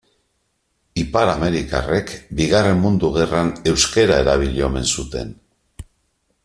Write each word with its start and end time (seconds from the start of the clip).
Ipar-amerikarrek 1.01 2.09
Bigarren 2.39 2.81
Mundu 2.87 3.13
Gerran 3.19 3.53
euskara 3.75 4.19
erabili 4.25 4.69
omen 4.71 4.93
zuten. 4.99 5.37